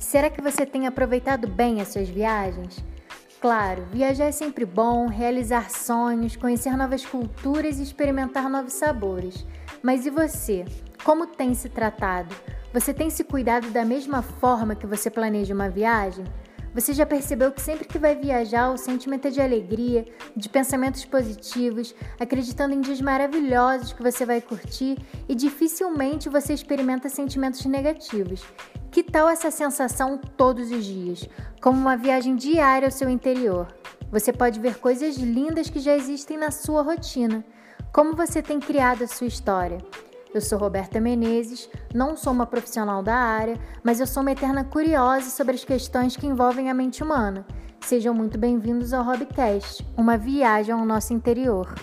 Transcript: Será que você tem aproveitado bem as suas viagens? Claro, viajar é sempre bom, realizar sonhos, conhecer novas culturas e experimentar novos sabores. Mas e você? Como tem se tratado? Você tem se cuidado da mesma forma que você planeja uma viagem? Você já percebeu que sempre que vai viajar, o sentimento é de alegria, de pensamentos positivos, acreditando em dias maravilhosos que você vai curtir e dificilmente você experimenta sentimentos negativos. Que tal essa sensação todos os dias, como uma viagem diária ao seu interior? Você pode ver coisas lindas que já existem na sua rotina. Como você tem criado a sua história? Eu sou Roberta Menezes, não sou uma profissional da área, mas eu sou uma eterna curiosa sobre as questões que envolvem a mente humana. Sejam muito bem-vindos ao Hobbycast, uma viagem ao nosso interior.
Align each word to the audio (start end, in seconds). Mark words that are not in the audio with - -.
Será 0.00 0.30
que 0.30 0.40
você 0.40 0.64
tem 0.64 0.86
aproveitado 0.86 1.48
bem 1.48 1.80
as 1.80 1.88
suas 1.88 2.08
viagens? 2.08 2.82
Claro, 3.40 3.86
viajar 3.92 4.26
é 4.26 4.32
sempre 4.32 4.64
bom, 4.64 5.06
realizar 5.06 5.70
sonhos, 5.70 6.36
conhecer 6.36 6.76
novas 6.76 7.04
culturas 7.04 7.78
e 7.78 7.82
experimentar 7.82 8.48
novos 8.48 8.72
sabores. 8.72 9.44
Mas 9.82 10.06
e 10.06 10.10
você? 10.10 10.64
Como 11.04 11.26
tem 11.26 11.54
se 11.54 11.68
tratado? 11.68 12.34
Você 12.72 12.94
tem 12.94 13.10
se 13.10 13.24
cuidado 13.24 13.70
da 13.70 13.84
mesma 13.84 14.22
forma 14.22 14.74
que 14.74 14.86
você 14.86 15.10
planeja 15.10 15.54
uma 15.54 15.68
viagem? 15.68 16.24
Você 16.74 16.92
já 16.92 17.04
percebeu 17.04 17.50
que 17.50 17.60
sempre 17.60 17.88
que 17.88 17.98
vai 17.98 18.14
viajar, 18.14 18.70
o 18.70 18.76
sentimento 18.76 19.26
é 19.26 19.30
de 19.30 19.40
alegria, 19.40 20.04
de 20.36 20.48
pensamentos 20.48 21.04
positivos, 21.04 21.94
acreditando 22.20 22.74
em 22.74 22.80
dias 22.80 23.00
maravilhosos 23.00 23.92
que 23.92 24.02
você 24.02 24.24
vai 24.24 24.40
curtir 24.40 24.96
e 25.28 25.34
dificilmente 25.34 26.28
você 26.28 26.52
experimenta 26.52 27.08
sentimentos 27.08 27.64
negativos. 27.64 28.44
Que 28.90 29.02
tal 29.02 29.28
essa 29.28 29.50
sensação 29.50 30.18
todos 30.18 30.70
os 30.70 30.84
dias, 30.84 31.28
como 31.60 31.78
uma 31.78 31.96
viagem 31.96 32.34
diária 32.34 32.86
ao 32.86 32.92
seu 32.92 33.08
interior? 33.08 33.68
Você 34.10 34.32
pode 34.32 34.58
ver 34.58 34.78
coisas 34.78 35.16
lindas 35.16 35.68
que 35.68 35.78
já 35.78 35.94
existem 35.94 36.38
na 36.38 36.50
sua 36.50 36.82
rotina. 36.82 37.44
Como 37.92 38.16
você 38.16 38.40
tem 38.40 38.58
criado 38.58 39.04
a 39.04 39.06
sua 39.06 39.26
história? 39.26 39.78
Eu 40.32 40.40
sou 40.40 40.58
Roberta 40.58 41.00
Menezes, 41.00 41.68
não 41.94 42.16
sou 42.16 42.32
uma 42.32 42.46
profissional 42.46 43.02
da 43.02 43.14
área, 43.14 43.58
mas 43.82 44.00
eu 44.00 44.06
sou 44.06 44.22
uma 44.22 44.32
eterna 44.32 44.64
curiosa 44.64 45.28
sobre 45.28 45.54
as 45.54 45.64
questões 45.64 46.16
que 46.16 46.26
envolvem 46.26 46.70
a 46.70 46.74
mente 46.74 47.02
humana. 47.02 47.46
Sejam 47.80 48.14
muito 48.14 48.38
bem-vindos 48.38 48.92
ao 48.92 49.04
Hobbycast, 49.04 49.86
uma 49.96 50.16
viagem 50.16 50.74
ao 50.74 50.84
nosso 50.84 51.12
interior. 51.12 51.74